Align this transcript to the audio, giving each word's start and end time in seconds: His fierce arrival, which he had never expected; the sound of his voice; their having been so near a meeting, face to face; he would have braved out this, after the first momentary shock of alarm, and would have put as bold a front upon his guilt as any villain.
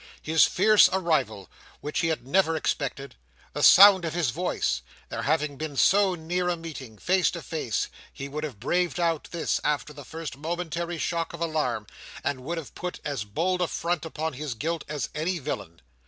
His 0.23 0.45
fierce 0.45 0.89
arrival, 0.91 1.47
which 1.79 1.99
he 1.99 2.07
had 2.07 2.25
never 2.25 2.55
expected; 2.55 3.17
the 3.53 3.61
sound 3.61 4.03
of 4.03 4.15
his 4.15 4.31
voice; 4.31 4.81
their 5.09 5.21
having 5.21 5.57
been 5.57 5.77
so 5.77 6.15
near 6.15 6.49
a 6.49 6.57
meeting, 6.57 6.97
face 6.97 7.29
to 7.29 7.41
face; 7.43 7.87
he 8.11 8.27
would 8.27 8.43
have 8.43 8.59
braved 8.59 8.99
out 8.99 9.27
this, 9.29 9.61
after 9.63 9.93
the 9.93 10.03
first 10.03 10.35
momentary 10.37 10.97
shock 10.97 11.33
of 11.33 11.39
alarm, 11.39 11.85
and 12.23 12.39
would 12.43 12.57
have 12.57 12.73
put 12.73 12.99
as 13.05 13.25
bold 13.25 13.61
a 13.61 13.67
front 13.67 14.03
upon 14.03 14.33
his 14.33 14.55
guilt 14.55 14.83
as 14.89 15.09
any 15.13 15.37
villain. 15.37 15.83